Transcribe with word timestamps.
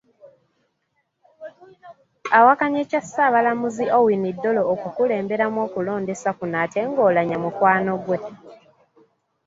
Awakanya 2.37 2.79
ekya 2.83 3.01
Ssaabalamuzi 3.03 3.85
Owiny 3.97 4.27
Dollo 4.41 4.61
okukulemberamu 4.73 5.57
okulondesa 5.65 6.29
kuno 6.37 6.55
ate 6.63 6.79
nga 6.89 7.01
Oulanyah 7.05 7.39
mukwano 7.45 7.93
gwe. 8.03 8.17